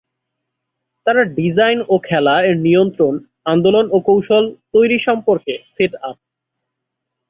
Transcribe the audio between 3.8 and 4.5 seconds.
ও কৌশল